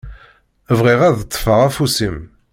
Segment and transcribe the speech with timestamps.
[0.79, 2.17] Bɣiɣ ad ṭṭfeɣ afus-im.